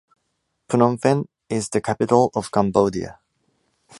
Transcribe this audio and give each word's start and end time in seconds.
Phnom 0.67 0.97
Penh 0.99 1.27
is 1.47 1.69
the 1.69 1.79
capital 1.79 2.31
of 2.33 2.49
Cambodia. 2.49 3.19